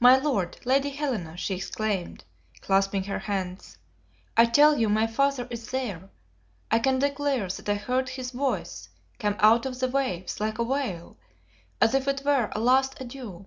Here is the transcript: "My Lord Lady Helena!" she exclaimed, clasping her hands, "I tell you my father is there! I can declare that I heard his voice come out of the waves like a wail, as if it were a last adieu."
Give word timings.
"My 0.00 0.18
Lord 0.18 0.58
Lady 0.66 0.90
Helena!" 0.90 1.34
she 1.34 1.54
exclaimed, 1.54 2.24
clasping 2.60 3.04
her 3.04 3.20
hands, 3.20 3.78
"I 4.36 4.44
tell 4.44 4.76
you 4.76 4.90
my 4.90 5.06
father 5.06 5.48
is 5.50 5.70
there! 5.70 6.10
I 6.70 6.78
can 6.78 6.98
declare 6.98 7.48
that 7.48 7.66
I 7.66 7.76
heard 7.76 8.10
his 8.10 8.32
voice 8.32 8.90
come 9.18 9.36
out 9.38 9.64
of 9.64 9.80
the 9.80 9.88
waves 9.88 10.40
like 10.40 10.58
a 10.58 10.62
wail, 10.62 11.16
as 11.80 11.94
if 11.94 12.06
it 12.06 12.20
were 12.22 12.50
a 12.52 12.60
last 12.60 13.00
adieu." 13.00 13.46